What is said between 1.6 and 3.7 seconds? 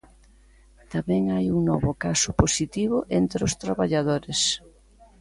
novo caso positivo entre os